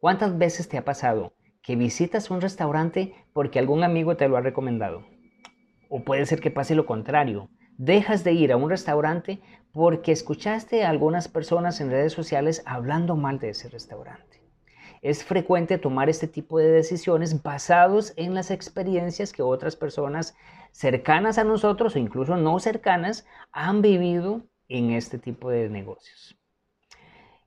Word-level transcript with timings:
¿Cuántas 0.00 0.38
veces 0.38 0.68
te 0.68 0.78
ha 0.78 0.84
pasado 0.84 1.32
que 1.60 1.74
visitas 1.74 2.30
un 2.30 2.40
restaurante 2.40 3.16
porque 3.32 3.58
algún 3.58 3.82
amigo 3.82 4.16
te 4.16 4.28
lo 4.28 4.36
ha 4.36 4.40
recomendado? 4.40 5.04
O 5.88 6.04
puede 6.04 6.24
ser 6.24 6.38
que 6.38 6.52
pase 6.52 6.76
lo 6.76 6.86
contrario. 6.86 7.50
Dejas 7.78 8.22
de 8.22 8.30
ir 8.30 8.52
a 8.52 8.56
un 8.56 8.70
restaurante 8.70 9.40
porque 9.72 10.12
escuchaste 10.12 10.84
a 10.84 10.90
algunas 10.90 11.26
personas 11.26 11.80
en 11.80 11.90
redes 11.90 12.12
sociales 12.12 12.62
hablando 12.64 13.16
mal 13.16 13.40
de 13.40 13.48
ese 13.50 13.68
restaurante. 13.70 14.40
Es 15.02 15.24
frecuente 15.24 15.78
tomar 15.78 16.08
este 16.08 16.28
tipo 16.28 16.60
de 16.60 16.70
decisiones 16.70 17.42
basados 17.42 18.12
en 18.16 18.34
las 18.34 18.52
experiencias 18.52 19.32
que 19.32 19.42
otras 19.42 19.74
personas 19.74 20.36
cercanas 20.70 21.38
a 21.38 21.44
nosotros 21.44 21.96
o 21.96 21.98
incluso 21.98 22.36
no 22.36 22.60
cercanas 22.60 23.26
han 23.50 23.82
vivido 23.82 24.42
en 24.68 24.92
este 24.92 25.18
tipo 25.18 25.50
de 25.50 25.68
negocios. 25.68 26.37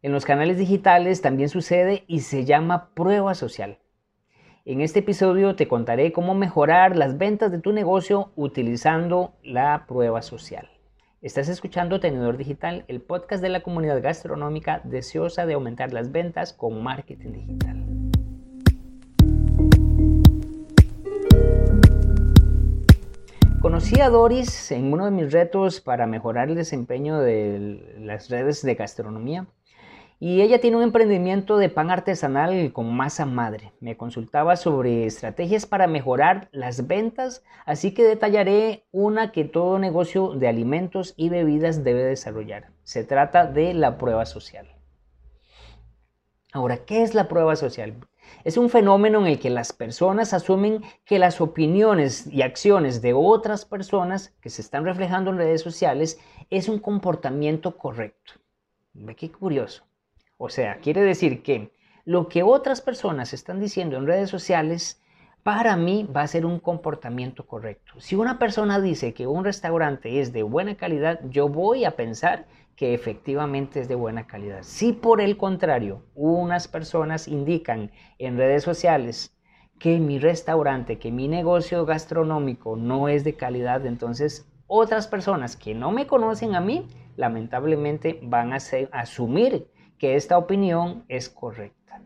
En 0.04 0.12
los 0.12 0.26
canales 0.26 0.58
digitales 0.58 1.22
también 1.22 1.48
sucede 1.48 2.06
y 2.08 2.22
se 2.22 2.44
llama 2.44 2.90
prueba 2.96 3.36
social. 3.36 3.78
En 4.66 4.82
este 4.82 5.02
episodio 5.02 5.56
te 5.56 5.68
contaré 5.68 6.12
cómo 6.12 6.34
mejorar 6.34 6.96
las 6.96 7.20
ventas 7.20 7.52
de 7.52 7.60
tu 7.60 7.72
negocio 7.72 8.32
utilizando 8.36 9.36
la 9.44 9.86
prueba 9.88 10.24
social. 10.24 10.72
Estás 11.22 11.50
escuchando 11.50 12.00
Tenedor 12.00 12.38
Digital, 12.38 12.84
el 12.88 13.00
podcast 13.00 13.44
de 13.44 13.50
la 13.50 13.62
comunidad 13.62 14.02
gastronómica 14.02 14.82
deseosa 14.86 15.46
de 15.46 15.54
aumentar 15.54 15.94
las 15.94 16.12
ventas 16.12 16.52
con 16.52 16.82
marketing 16.82 17.34
digital. 17.34 17.86
Conocí 23.62 24.02
a 24.02 24.10
Doris 24.10 24.72
en 24.72 24.92
uno 24.92 25.06
de 25.06 25.12
mis 25.12 25.32
retos 25.32 25.80
para 25.80 26.08
mejorar 26.08 26.50
el 26.50 26.56
desempeño 26.56 27.20
de 27.20 27.96
las 28.00 28.32
redes 28.32 28.64
de 28.64 28.74
gastronomía 28.74 29.46
y 30.24 30.44
ella 30.44 30.62
tiene 30.62 30.78
un 30.78 30.84
emprendimiento 30.84 31.58
de 31.58 31.70
pan 31.70 31.90
artesanal 31.90 32.72
con 32.74 32.96
masa 32.96 33.26
madre. 33.26 33.74
Me 33.80 33.98
consultaba 33.98 34.56
sobre 34.56 35.08
estrategias 35.08 35.66
para 35.66 35.88
mejorar 35.88 36.48
las 36.52 36.86
ventas, 36.86 37.44
así 37.66 37.96
que 37.96 38.04
detallaré 38.04 38.86
una 38.92 39.32
que 39.32 39.46
todo 39.46 39.80
negocio 39.80 40.36
de 40.36 40.48
alimentos 40.48 41.16
y 41.18 41.30
bebidas 41.30 41.84
debe 41.84 42.04
desarrollar. 42.04 42.70
Se 42.84 43.04
trata 43.04 43.48
de 43.48 43.74
la 43.74 43.98
prueba 43.98 44.28
social. 44.28 44.68
Ahora, 46.54 46.86
¿qué 46.86 47.02
es 47.02 47.16
la 47.16 47.28
prueba 47.28 47.56
social? 47.56 47.96
Es 48.44 48.58
un 48.58 48.70
fenómeno 48.70 49.22
en 49.22 49.26
el 49.26 49.40
que 49.40 49.50
las 49.50 49.74
personas 49.74 50.36
asumen 50.36 50.84
que 51.04 51.18
las 51.18 51.42
opiniones 51.42 52.28
y 52.28 52.44
acciones 52.44 53.02
de 53.02 53.14
otras 53.14 53.66
personas 53.66 54.36
que 54.40 54.52
se 54.52 54.62
están 54.62 54.86
reflejando 54.86 55.32
en 55.32 55.38
redes 55.38 55.62
sociales 55.62 56.20
es 56.52 56.70
un 56.70 56.78
comportamiento 56.78 57.76
correcto. 57.76 58.34
Qué 59.18 59.32
curioso. 59.32 59.84
O 60.44 60.50
sea, 60.50 60.78
quiere 60.78 61.02
decir 61.02 61.44
que 61.44 61.72
lo 62.04 62.28
que 62.28 62.42
otras 62.42 62.82
personas 62.82 63.32
están 63.32 63.60
diciendo 63.60 63.98
en 63.98 64.08
redes 64.08 64.32
sociales 64.32 65.00
para 65.44 65.76
mí 65.76 66.10
va 66.12 66.24
a 66.24 66.28
ser 66.28 66.48
un 66.48 66.58
comportamiento 66.58 67.46
correcto. 67.46 68.00
Si 68.00 68.16
una 68.16 68.40
persona 68.40 68.82
dice 68.82 69.14
que 69.14 69.28
un 69.28 69.46
restaurante 69.46 70.20
es 70.20 70.34
de 70.34 70.42
buena 70.42 70.74
calidad, 70.74 71.20
yo 71.30 71.48
voy 71.48 71.86
a 71.86 71.96
pensar 71.96 72.48
que 72.76 72.96
efectivamente 72.96 73.82
es 73.82 73.88
de 73.88 73.94
buena 73.94 74.26
calidad. 74.26 74.64
Si 74.64 74.94
por 74.94 75.22
el 75.22 75.38
contrario, 75.38 76.02
unas 76.16 76.68
personas 76.68 77.28
indican 77.28 77.92
en 78.18 78.36
redes 78.36 78.64
sociales 78.64 79.38
que 79.78 80.00
mi 80.00 80.18
restaurante, 80.18 80.98
que 80.98 81.12
mi 81.12 81.28
negocio 81.28 81.86
gastronómico 81.86 82.76
no 82.76 83.10
es 83.10 83.24
de 83.24 83.36
calidad, 83.36 83.86
entonces 83.86 84.48
otras 84.66 85.08
personas 85.08 85.56
que 85.56 85.76
no 85.76 85.92
me 85.92 86.08
conocen 86.08 86.56
a 86.56 86.62
mí, 86.62 86.88
lamentablemente 87.16 88.20
van 88.24 88.54
a 88.54 88.58
asumir 88.92 89.68
que 90.02 90.16
esta 90.16 90.40
opinión 90.40 91.06
es 91.10 91.30
correcta. 91.30 92.02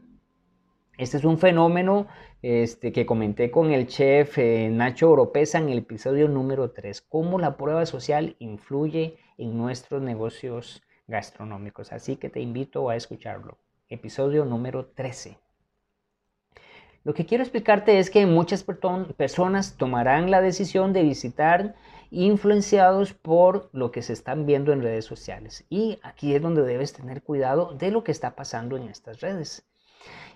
Este 0.97 1.15
es 1.15 1.23
un 1.23 1.37
fenómeno 1.37 2.07
este, 2.41 2.91
que 2.91 3.05
comenté 3.05 3.49
con 3.51 3.71
el 3.71 3.87
chef 3.87 4.37
eh, 4.37 4.67
Nacho 4.69 5.11
Oropesa 5.11 5.59
en 5.59 5.69
el 5.69 5.77
episodio 5.77 6.27
número 6.27 6.71
3, 6.71 6.99
cómo 7.03 7.39
la 7.39 7.55
prueba 7.55 7.85
social 7.85 8.35
influye 8.39 9.15
en 9.37 9.57
nuestros 9.57 10.01
negocios 10.01 10.83
gastronómicos. 11.07 11.93
Así 11.93 12.17
que 12.17 12.29
te 12.29 12.41
invito 12.41 12.89
a 12.89 12.97
escucharlo. 12.97 13.59
Episodio 13.87 14.43
número 14.43 14.87
13. 14.87 15.37
Lo 17.05 17.13
que 17.13 17.27
quiero 17.27 17.43
explicarte 17.43 17.99
es 17.99 18.09
que 18.09 18.25
muchas 18.25 18.65
personas 19.15 19.77
tomarán 19.77 20.31
la 20.31 20.41
decisión 20.41 20.91
de 20.91 21.03
visitar 21.03 21.75
influenciados 22.09 23.13
por 23.13 23.69
lo 23.73 23.91
que 23.91 24.01
se 24.01 24.11
están 24.11 24.47
viendo 24.47 24.73
en 24.73 24.81
redes 24.81 25.05
sociales. 25.05 25.65
Y 25.69 25.99
aquí 26.01 26.33
es 26.33 26.41
donde 26.41 26.63
debes 26.63 26.93
tener 26.93 27.21
cuidado 27.21 27.75
de 27.75 27.91
lo 27.91 28.03
que 28.03 28.11
está 28.11 28.35
pasando 28.35 28.75
en 28.75 28.89
estas 28.89 29.21
redes. 29.21 29.67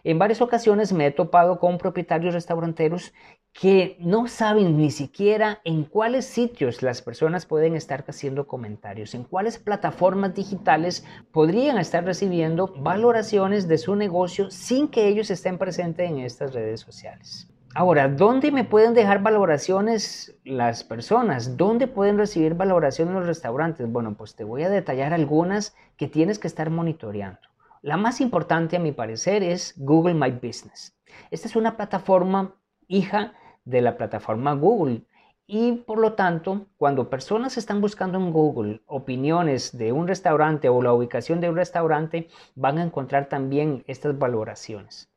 En 0.03 0.19
varias 0.19 0.41
ocasiones 0.41 0.93
me 0.93 1.07
he 1.07 1.11
topado 1.11 1.57
con 1.57 1.79
propietarios 1.79 2.35
restauranteros 2.35 3.13
que 3.53 3.97
no 3.99 4.27
saben 4.27 4.77
ni 4.77 4.91
siquiera 4.91 5.59
en 5.63 5.83
cuáles 5.83 6.25
sitios 6.25 6.81
las 6.81 7.01
personas 7.01 7.45
pueden 7.45 7.75
estar 7.75 8.05
haciendo 8.07 8.47
comentarios, 8.47 9.13
en 9.15 9.23
cuáles 9.23 9.57
plataformas 9.57 10.33
digitales 10.33 11.05
podrían 11.31 11.77
estar 11.77 12.05
recibiendo 12.05 12.73
valoraciones 12.77 13.67
de 13.67 13.77
su 13.77 13.95
negocio 13.95 14.49
sin 14.51 14.87
que 14.87 15.07
ellos 15.07 15.29
estén 15.29 15.57
presentes 15.57 16.09
en 16.09 16.19
estas 16.19 16.53
redes 16.53 16.79
sociales. 16.79 17.49
Ahora, 17.75 18.07
¿dónde 18.07 18.51
me 18.51 18.63
pueden 18.63 18.95
dejar 18.95 19.21
valoraciones 19.21 20.35
las 20.43 20.83
personas? 20.83 21.55
¿Dónde 21.55 21.87
pueden 21.87 22.17
recibir 22.17 22.55
valoraciones 22.55 23.13
los 23.13 23.27
restaurantes? 23.27 23.91
Bueno, 23.91 24.15
pues 24.15 24.35
te 24.35 24.43
voy 24.43 24.63
a 24.63 24.69
detallar 24.69 25.13
algunas 25.13 25.75
que 25.95 26.07
tienes 26.07 26.39
que 26.39 26.47
estar 26.47 26.71
monitoreando. 26.71 27.39
La 27.81 27.95
más 27.95 28.21
importante 28.21 28.75
a 28.75 28.79
mi 28.79 28.91
parecer 28.91 29.43
es 29.43 29.75
Google 29.77 30.15
My 30.15 30.31
Business. 30.31 30.97
Esta 31.29 31.47
es 31.47 31.55
una 31.55 31.77
plataforma 31.77 32.55
hija 32.89 33.33
de 33.63 33.81
la 33.81 33.95
plataforma 33.95 34.53
Google 34.53 35.03
y 35.47 35.71
por 35.71 35.99
lo 35.99 36.13
tanto, 36.13 36.67
cuando 36.75 37.09
personas 37.09 37.57
están 37.57 37.79
buscando 37.79 38.17
en 38.17 38.33
Google 38.33 38.81
opiniones 38.85 39.77
de 39.77 39.93
un 39.93 40.09
restaurante 40.09 40.67
o 40.67 40.81
la 40.81 40.91
ubicación 40.91 41.39
de 41.39 41.49
un 41.49 41.55
restaurante, 41.55 42.27
van 42.55 42.77
a 42.77 42.83
encontrar 42.83 43.29
también 43.29 43.85
estas 43.87 44.19
valoraciones 44.19 45.09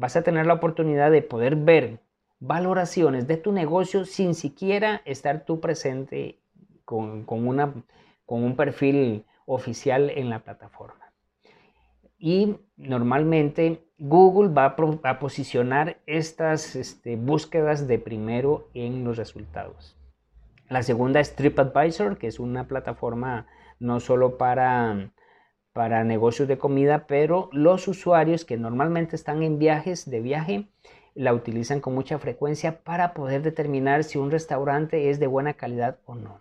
vas 0.00 0.16
a 0.16 0.22
tener 0.22 0.46
la 0.46 0.54
oportunidad 0.54 1.10
de 1.10 1.20
poder 1.20 1.56
ver 1.56 2.00
valoraciones 2.38 3.28
de 3.28 3.36
tu 3.36 3.52
negocio 3.52 4.06
sin 4.06 4.34
siquiera 4.34 5.02
estar 5.04 5.44
tú 5.44 5.60
presente 5.60 6.40
con, 6.86 7.26
un 7.28 8.56
perfil 8.56 9.26
oficial 9.44 10.08
en 10.08 10.30
la 10.30 10.38
plataforma. 10.38 10.89
Y 12.20 12.58
normalmente 12.76 13.82
Google 13.98 14.52
va 14.52 14.76
a, 15.02 15.18
posicionar 15.18 15.96
estas 16.06 16.76
este, 16.76 17.16
búsquedas 17.16 17.88
de 17.88 17.98
primero 17.98 18.68
en 18.74 19.02
los 19.02 19.16
resultados. 19.16 19.96
La 20.68 20.84
segunda 20.84 21.18
es 21.18 21.34
TripAdvisor, 21.34 22.18
que 22.18 22.28
es 22.28 22.38
una 22.38 22.68
plataforma 22.68 23.48
no 23.80 23.98
solo 23.98 24.38
para 24.38 25.10
para 25.72 26.04
negocios 26.04 26.48
de 26.48 26.58
comida, 26.58 27.06
pero 27.06 27.48
los 27.52 27.86
usuarios 27.88 28.44
que 28.44 28.56
normalmente 28.56 29.16
están 29.16 29.42
en 29.42 29.58
viajes 29.58 30.10
de 30.10 30.20
viaje 30.20 30.68
la 31.14 31.32
utilizan 31.32 31.80
con 31.80 31.94
mucha 31.94 32.18
frecuencia 32.18 32.82
para 32.82 33.14
poder 33.14 33.42
determinar 33.42 34.04
si 34.04 34.18
un 34.18 34.30
restaurante 34.30 35.10
es 35.10 35.18
de 35.20 35.26
buena 35.26 35.54
calidad 35.54 35.98
o 36.06 36.14
no. 36.14 36.40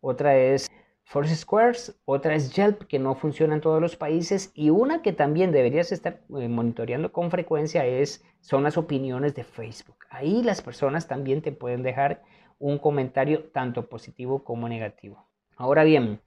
Otra 0.00 0.36
es 0.36 0.70
Squares, 1.06 1.96
otra 2.04 2.34
es 2.34 2.52
Yelp, 2.52 2.82
que 2.88 2.98
no 2.98 3.14
funciona 3.14 3.54
en 3.54 3.60
todos 3.60 3.80
los 3.80 3.96
países, 3.96 4.50
y 4.54 4.70
una 4.70 5.02
que 5.02 5.12
también 5.12 5.52
deberías 5.52 5.92
estar 5.92 6.20
eh, 6.36 6.48
monitoreando 6.48 7.12
con 7.12 7.30
frecuencia 7.30 7.86
es, 7.86 8.24
son 8.40 8.64
las 8.64 8.76
opiniones 8.76 9.34
de 9.34 9.44
Facebook. 9.44 9.98
Ahí 10.10 10.42
las 10.42 10.62
personas 10.62 11.06
también 11.06 11.42
te 11.42 11.52
pueden 11.52 11.82
dejar 11.82 12.22
un 12.58 12.78
comentario 12.78 13.44
tanto 13.44 13.88
positivo 13.88 14.42
como 14.42 14.68
negativo. 14.68 15.28
Ahora 15.56 15.84
bien, 15.84 16.20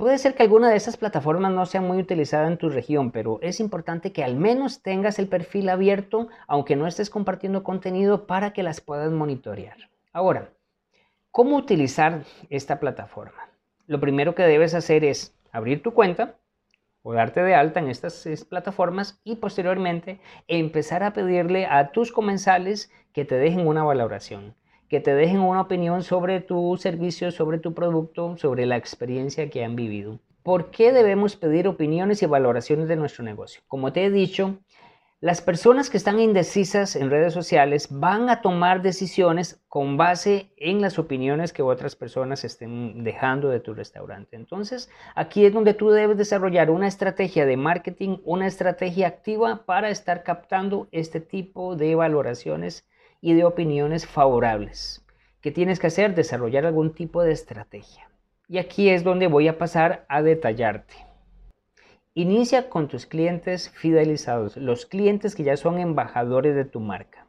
Puede 0.00 0.16
ser 0.16 0.34
que 0.34 0.42
alguna 0.42 0.70
de 0.70 0.76
esas 0.76 0.96
plataformas 0.96 1.52
no 1.52 1.66
sea 1.66 1.82
muy 1.82 1.98
utilizada 1.98 2.48
en 2.48 2.56
tu 2.56 2.70
región, 2.70 3.10
pero 3.10 3.38
es 3.42 3.60
importante 3.60 4.14
que 4.14 4.24
al 4.24 4.34
menos 4.34 4.80
tengas 4.80 5.18
el 5.18 5.28
perfil 5.28 5.68
abierto, 5.68 6.28
aunque 6.46 6.74
no 6.74 6.86
estés 6.86 7.10
compartiendo 7.10 7.62
contenido, 7.62 8.26
para 8.26 8.54
que 8.54 8.62
las 8.62 8.80
puedas 8.80 9.12
monitorear. 9.12 9.76
Ahora, 10.14 10.54
¿cómo 11.30 11.58
utilizar 11.58 12.24
esta 12.48 12.80
plataforma? 12.80 13.49
Lo 13.90 13.98
primero 13.98 14.36
que 14.36 14.44
debes 14.44 14.74
hacer 14.74 15.02
es 15.02 15.34
abrir 15.50 15.82
tu 15.82 15.92
cuenta 15.94 16.36
o 17.02 17.12
darte 17.12 17.42
de 17.42 17.56
alta 17.56 17.80
en 17.80 17.88
estas 17.88 18.24
plataformas 18.48 19.20
y 19.24 19.34
posteriormente 19.34 20.20
empezar 20.46 21.02
a 21.02 21.12
pedirle 21.12 21.66
a 21.66 21.90
tus 21.90 22.12
comensales 22.12 22.92
que 23.12 23.24
te 23.24 23.34
dejen 23.34 23.66
una 23.66 23.82
valoración 23.82 24.54
que 24.88 25.00
te 25.00 25.14
dejen 25.14 25.40
una 25.40 25.60
opinión 25.60 26.02
sobre 26.02 26.40
tu 26.40 26.76
servicio, 26.76 27.30
sobre 27.30 27.58
tu 27.58 27.74
producto, 27.74 28.36
sobre 28.36 28.66
la 28.66 28.76
experiencia 28.76 29.48
que 29.48 29.64
han 29.64 29.76
vivido. 29.76 30.18
¿Por 30.42 30.72
qué 30.72 30.92
debemos 30.92 31.36
pedir 31.36 31.68
opiniones 31.68 32.22
y 32.22 32.26
valoraciones 32.26 32.88
de 32.88 32.96
nuestro 32.96 33.22
negocio? 33.22 33.62
Como 33.68 33.92
te 33.92 34.04
he 34.04 34.10
dicho, 34.10 34.58
Las 35.22 35.42
personas 35.42 35.90
que 35.90 35.98
están 35.98 36.18
indecisas 36.18 36.96
en 36.96 37.10
redes 37.10 37.34
sociales 37.34 37.88
van 37.90 38.30
a 38.30 38.40
tomar 38.40 38.80
decisiones 38.80 39.62
con 39.68 39.98
base 39.98 40.50
en 40.56 40.80
las 40.80 40.98
opiniones 40.98 41.52
que 41.52 41.60
otras 41.60 41.94
personas 41.94 42.42
estén 42.42 43.04
dejando 43.04 43.50
de 43.50 43.60
tu 43.60 43.74
restaurante. 43.74 44.36
Entonces, 44.36 44.88
aquí 45.14 45.44
es 45.44 45.52
donde 45.52 45.74
tú 45.74 45.90
debes 45.90 46.16
desarrollar 46.16 46.70
una 46.70 46.88
estrategia 46.88 47.44
de 47.44 47.58
marketing, 47.58 48.16
una 48.24 48.46
estrategia 48.46 49.08
activa 49.08 49.66
para 49.66 49.90
estar 49.90 50.22
captando 50.22 50.88
este 50.90 51.20
tipo 51.20 51.76
de 51.76 51.94
valoraciones 51.94 52.88
y 53.20 53.34
de 53.34 53.44
opiniones 53.44 54.06
favorables. 54.06 55.04
¿Qué 55.42 55.50
tienes 55.50 55.80
que 55.80 55.88
hacer? 55.88 56.14
Desarrollar 56.14 56.64
algún 56.64 56.94
tipo 56.94 57.22
de 57.22 57.32
estrategia. 57.32 58.08
Y 58.48 58.56
aquí 58.56 58.88
es 58.88 59.04
donde 59.04 59.26
voy 59.26 59.48
a 59.48 59.58
pasar 59.58 60.06
a 60.08 60.22
detallarte. 60.22 61.09
Inicia 62.14 62.68
con 62.68 62.88
tus 62.88 63.06
clientes 63.06 63.70
fidelizados, 63.70 64.56
los 64.56 64.84
clientes 64.84 65.36
que 65.36 65.44
ya 65.44 65.56
son 65.56 65.78
embajadores 65.78 66.56
de 66.56 66.64
tu 66.64 66.80
marca. 66.80 67.28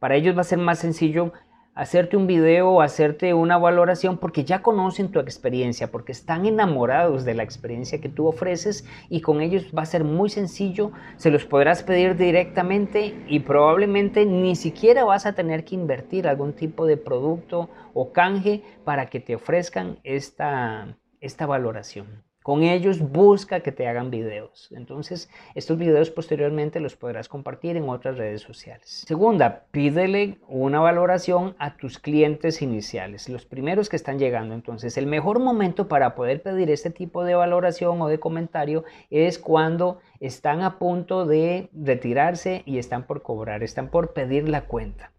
Para 0.00 0.16
ellos 0.16 0.36
va 0.36 0.40
a 0.40 0.44
ser 0.44 0.58
más 0.58 0.80
sencillo 0.80 1.32
hacerte 1.76 2.16
un 2.16 2.26
video 2.26 2.68
o 2.68 2.82
hacerte 2.82 3.32
una 3.32 3.56
valoración 3.58 4.18
porque 4.18 4.42
ya 4.42 4.60
conocen 4.60 5.12
tu 5.12 5.20
experiencia, 5.20 5.92
porque 5.92 6.10
están 6.10 6.46
enamorados 6.46 7.24
de 7.24 7.34
la 7.34 7.44
experiencia 7.44 8.00
que 8.00 8.08
tú 8.08 8.26
ofreces 8.26 8.84
y 9.08 9.20
con 9.20 9.40
ellos 9.40 9.66
va 9.76 9.82
a 9.82 9.86
ser 9.86 10.02
muy 10.02 10.30
sencillo, 10.30 10.90
se 11.16 11.30
los 11.30 11.44
podrás 11.44 11.84
pedir 11.84 12.16
directamente 12.16 13.14
y 13.28 13.38
probablemente 13.38 14.26
ni 14.26 14.56
siquiera 14.56 15.04
vas 15.04 15.26
a 15.26 15.34
tener 15.34 15.64
que 15.64 15.76
invertir 15.76 16.26
algún 16.26 16.54
tipo 16.54 16.86
de 16.86 16.96
producto 16.96 17.70
o 17.94 18.12
canje 18.12 18.64
para 18.84 19.06
que 19.06 19.20
te 19.20 19.36
ofrezcan 19.36 20.00
esta, 20.02 20.98
esta 21.20 21.46
valoración. 21.46 22.27
Con 22.48 22.62
ellos 22.62 23.00
busca 23.00 23.60
que 23.60 23.72
te 23.72 23.86
hagan 23.86 24.10
videos. 24.10 24.72
Entonces, 24.74 25.28
estos 25.54 25.76
videos 25.76 26.08
posteriormente 26.08 26.80
los 26.80 26.96
podrás 26.96 27.28
compartir 27.28 27.76
en 27.76 27.90
otras 27.90 28.16
redes 28.16 28.40
sociales. 28.40 29.04
Segunda, 29.06 29.66
pídele 29.70 30.38
una 30.48 30.80
valoración 30.80 31.56
a 31.58 31.76
tus 31.76 31.98
clientes 31.98 32.62
iniciales, 32.62 33.28
los 33.28 33.44
primeros 33.44 33.90
que 33.90 33.96
están 33.96 34.18
llegando. 34.18 34.54
Entonces, 34.54 34.96
el 34.96 35.06
mejor 35.06 35.40
momento 35.40 35.88
para 35.88 36.14
poder 36.14 36.40
pedir 36.40 36.70
este 36.70 36.88
tipo 36.88 37.22
de 37.22 37.34
valoración 37.34 38.00
o 38.00 38.08
de 38.08 38.18
comentario 38.18 38.82
es 39.10 39.38
cuando 39.38 39.98
están 40.18 40.62
a 40.62 40.78
punto 40.78 41.26
de 41.26 41.68
retirarse 41.74 42.62
y 42.64 42.78
están 42.78 43.06
por 43.06 43.20
cobrar, 43.20 43.62
están 43.62 43.90
por 43.90 44.14
pedir 44.14 44.48
la 44.48 44.62
cuenta. 44.62 45.12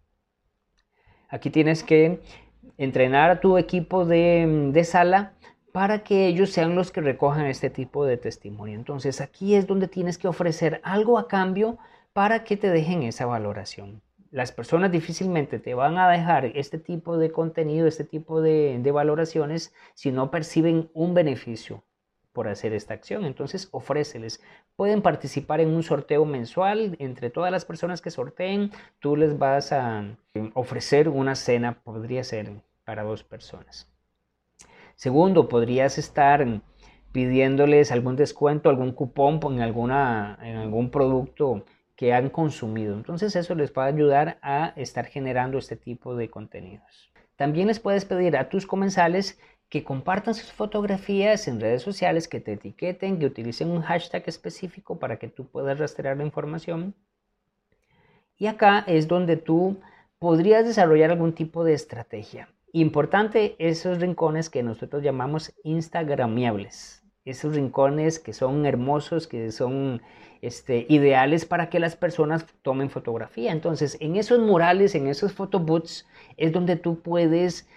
Aquí 1.27 1.51
tienes 1.51 1.83
que 1.83 2.21
entrenar 2.79 3.29
a 3.29 3.39
tu 3.39 3.59
equipo 3.59 4.03
de, 4.03 4.71
de 4.73 4.83
sala 4.83 5.33
para 5.71 6.03
que 6.03 6.27
ellos 6.27 6.51
sean 6.51 6.75
los 6.75 6.91
que 6.91 7.01
recojan 7.01 7.45
este 7.45 7.69
tipo 7.69 8.05
de 8.05 8.17
testimonio. 8.17 8.75
Entonces 8.75 9.21
aquí 9.21 9.55
es 9.55 9.67
donde 9.67 9.87
tienes 9.87 10.17
que 10.17 10.27
ofrecer 10.27 10.81
algo 10.83 11.19
a 11.19 11.27
cambio 11.27 11.77
para 12.13 12.43
que 12.43 12.57
te 12.57 12.69
dejen 12.69 13.03
esa 13.03 13.25
valoración. 13.25 14.01
Las 14.31 14.51
personas 14.51 14.91
difícilmente 14.91 15.59
te 15.59 15.73
van 15.73 15.97
a 15.97 16.09
dejar 16.09 16.45
este 16.45 16.77
tipo 16.77 17.17
de 17.17 17.31
contenido, 17.31 17.87
este 17.87 18.03
tipo 18.03 18.41
de, 18.41 18.79
valoraciones, 18.91 19.73
si 19.95 20.11
no 20.11 20.29
perciben 20.29 20.89
un 20.93 21.13
beneficio 21.13 21.83
por 22.31 22.47
hacer 22.47 22.73
esta 22.73 22.93
acción. 22.93 23.25
Entonces, 23.25 23.69
ofréceles. 23.71 24.41
Pueden 24.75 25.01
participar 25.01 25.61
en 25.61 25.69
un 25.69 25.81
sorteo 25.81 26.25
mensual. 26.25 26.95
Entre 26.99 27.31
todas 27.31 27.51
las 27.51 27.65
personas 27.65 28.01
que 28.01 28.11
sorteen, 28.11 28.71
tú 28.99 29.15
les 29.15 29.39
vas 29.39 29.71
a 29.71 30.05
ofrecer 30.53 31.09
una 31.09 31.35
cena, 31.35 31.81
podría 31.81 32.23
ser 32.23 32.51
para 32.85 33.03
dos 33.03 33.23
personas. 33.23 33.87
Segundo, 34.99 35.47
podrías 35.47 35.97
estar 35.97 36.45
pidiéndoles 37.13 37.89
algún 37.93 38.17
descuento, 38.17 38.69
algún 38.69 38.91
cupón 38.91 39.39
en, 39.53 39.61
alguna, 39.61 40.37
en 40.41 40.57
algún 40.57 40.91
producto 40.91 41.63
que 41.95 42.11
han 42.11 42.29
consumido. 42.29 42.95
Entonces 42.95 43.33
eso 43.37 43.55
les 43.55 43.71
va 43.71 43.85
ayudar 43.85 44.39
a 44.41 44.73
estar 44.75 45.05
generando 45.05 45.57
este 45.57 45.77
tipo 45.77 46.17
de 46.17 46.29
contenidos. 46.29 47.13
También 47.37 47.67
les 47.67 47.79
puedes 47.79 48.03
pedir 48.03 48.35
a 48.35 48.49
tus 48.49 48.67
comensales 48.67 49.39
que 49.69 49.85
compartan 49.85 50.35
sus 50.35 50.51
fotografías 50.51 51.47
en 51.47 51.61
redes 51.61 51.81
sociales, 51.81 52.27
que 52.27 52.41
te 52.41 52.51
etiqueten, 52.51 53.19
que 53.19 53.27
utilicen 53.27 53.71
un 53.71 53.81
hashtag 53.81 54.23
específico 54.25 54.99
para 54.99 55.15
que 55.15 55.29
tú 55.29 55.47
puedas 55.47 55.79
rastrear 55.79 56.17
la 56.17 56.25
información. 56.25 56.93
Y 58.37 58.47
acá 58.47 58.83
es 58.85 59.07
donde 59.07 59.37
tú 59.37 59.79
podrías 60.19 60.65
desarrollar 60.65 61.11
algún 61.11 61.31
tipo 61.31 61.63
de 61.63 61.73
estrategia. 61.73 62.49
Importante 62.73 63.55
esos 63.57 63.99
rincones 63.99 64.49
que 64.49 64.63
nosotros 64.63 65.03
llamamos 65.03 65.53
instagramiables. 65.63 67.03
Esos 67.25 67.55
rincones 67.55 68.19
que 68.19 68.33
son 68.33 68.65
hermosos, 68.65 69.27
que 69.27 69.51
son 69.51 70.01
este, 70.41 70.85
ideales 70.89 71.45
para 71.45 71.69
que 71.69 71.79
las 71.79 71.95
personas 71.95 72.45
tomen 72.61 72.89
fotografía. 72.89 73.51
Entonces, 73.51 73.97
en 73.99 74.15
esos 74.15 74.39
murales, 74.39 74.95
en 74.95 75.07
esos 75.07 75.33
photobooths, 75.33 76.07
es 76.37 76.51
donde 76.51 76.75
tú 76.75 77.01
puedes 77.01 77.67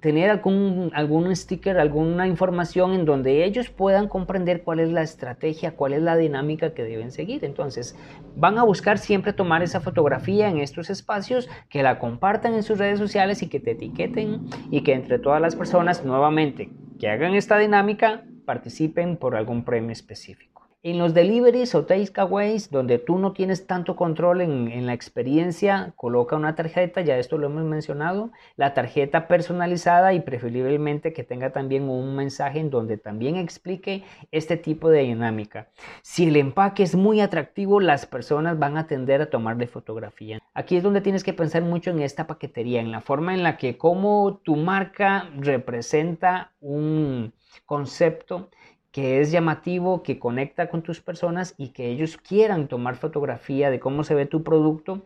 tener 0.00 0.30
algún, 0.30 1.36
sticker, 1.36 1.78
alguna 1.78 2.26
información 2.26 2.94
en 2.94 3.04
donde 3.04 3.44
ellos 3.44 3.68
puedan 3.68 4.08
comprender 4.08 4.62
cuál 4.62 4.80
es 4.80 4.90
la 4.90 5.02
estrategia, 5.02 5.76
cuál 5.76 5.92
es 5.92 6.02
la 6.02 6.16
dinámica 6.16 6.72
que 6.72 6.82
deben 6.82 7.10
seguir. 7.10 7.44
Entonces, 7.44 7.94
van 8.36 8.58
a 8.58 8.64
buscar 8.64 8.98
siempre 8.98 9.32
tomar 9.32 9.62
esa 9.62 9.80
fotografía 9.80 10.48
en 10.48 10.58
estos 10.58 10.90
espacios, 10.90 11.48
que 11.68 11.82
la 11.82 11.98
compartan 11.98 12.54
en 12.54 12.62
sus 12.62 12.78
redes 12.78 12.98
sociales 12.98 13.42
y 13.42 13.48
que 13.48 13.60
te 13.60 13.72
etiqueten 13.72 14.46
y 14.70 14.82
que 14.82 14.94
entre 14.94 15.18
todas 15.18 15.40
las 15.40 15.56
personas, 15.56 16.04
nuevamente, 16.04 16.70
que 16.98 17.08
hagan 17.08 17.34
esta 17.34 17.58
dinámica, 17.58 18.24
participen 18.46 19.16
por 19.16 19.36
algún 19.36 19.64
premio 19.64 19.90
específico. 19.90 20.55
En 20.86 20.98
los 20.98 21.14
deliveries 21.14 21.74
o 21.74 21.84
takeaways, 21.84 22.70
donde 22.70 23.00
tú 23.00 23.18
no 23.18 23.32
tienes 23.32 23.66
tanto 23.66 23.96
control 23.96 24.40
en, 24.40 24.86
la 24.86 24.92
experiencia, 24.92 25.92
coloca 25.96 26.36
una 26.36 26.54
tarjeta, 26.54 27.00
ya 27.00 27.18
esto 27.18 27.38
lo 27.38 27.48
hemos 27.48 27.64
mencionado, 27.64 28.30
la 28.54 28.72
tarjeta 28.72 29.26
personalizada 29.26 30.14
y 30.14 30.20
preferiblemente 30.20 31.12
que 31.12 31.24
tenga 31.24 31.50
también 31.50 31.88
un 31.88 32.14
mensaje 32.14 32.60
en 32.60 32.70
donde 32.70 32.98
también 32.98 33.34
explique 33.34 34.04
este 34.30 34.56
tipo 34.56 34.88
de 34.88 35.00
dinámica. 35.00 35.70
Si 36.02 36.28
el 36.28 36.36
empaque 36.36 36.84
es 36.84 36.94
muy 36.94 37.20
atractivo, 37.20 37.80
las 37.80 38.06
personas 38.06 38.56
van 38.56 38.76
a 38.76 38.86
tender 38.86 39.20
a 39.22 39.28
tomarle 39.28 39.66
fotografía. 39.66 40.38
Aquí 40.54 40.76
es 40.76 40.84
donde 40.84 41.00
tienes 41.00 41.24
que 41.24 41.32
pensar 41.32 41.62
mucho 41.62 41.90
en 41.90 42.00
esta 42.00 42.28
paquetería, 42.28 42.80
en 42.80 42.92
la 42.92 43.00
forma 43.00 43.34
en 43.34 43.42
la 43.42 43.56
que 43.56 43.76
como 43.76 44.40
tu 44.44 44.54
marca 44.54 45.28
representa 45.36 46.52
un 46.60 47.32
concepto 47.64 48.50
que 48.96 49.20
es 49.20 49.30
llamativo, 49.30 50.02
que 50.02 50.18
conecta 50.18 50.70
con 50.70 50.80
tus 50.80 51.02
personas 51.02 51.52
y 51.58 51.74
que 51.74 51.90
ellos 51.90 52.16
quieran 52.16 52.66
tomar 52.66 52.96
fotografía 52.96 53.68
de 53.68 53.78
cómo 53.78 54.04
se 54.04 54.14
ve 54.14 54.24
tu 54.24 54.42
producto 54.42 55.02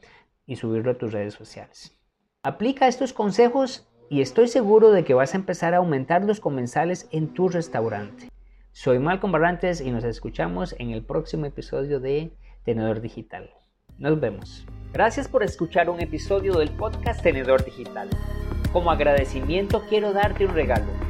y 0.47 0.55
subirlo 0.55 0.93
a 0.93 0.95
tus 0.95 1.13
redes 1.13 1.35
sociales. 1.35 1.99
Aplica 2.45 2.87
estos 2.87 3.13
consejos 3.13 3.89
y 4.09 4.21
estoy 4.21 4.47
seguro 4.47 4.93
de 4.93 5.03
que 5.03 5.15
vas 5.15 5.35
a 5.35 5.39
empezar 5.39 5.75
a 5.75 5.79
aumentar 5.79 6.25
los 6.25 6.39
comensales 6.39 7.09
en 7.11 7.35
tu 7.35 7.49
restaurante. 7.49 8.29
Soy 8.71 9.01
Malcolm 9.01 9.33
Barrantes 9.33 9.81
y 9.81 9.91
nos 9.91 10.05
escuchamos 10.05 10.77
en 10.79 10.91
el 10.91 11.03
próximo 11.03 11.47
episodio 11.47 11.99
de 11.99 12.31
Tenedor 12.63 13.01
Digital. 13.01 13.51
Nos 13.99 14.21
vemos. 14.21 14.69
Gracias 14.93 15.27
por 15.27 15.43
escuchar 15.43 15.91
un 15.91 15.99
episodio 15.99 16.53
del 16.53 16.71
podcast 16.71 17.25
Tenedor 17.25 17.65
Digital. 17.65 18.09
Como 18.73 18.93
agradecimiento 18.93 19.83
quiero 19.89 20.13
darte 20.13 20.47
un 20.47 20.55
regalo 20.55 21.10